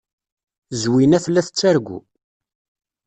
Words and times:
Zwina 0.81 1.17
tella 1.23 1.41
tettargu. 1.47 1.99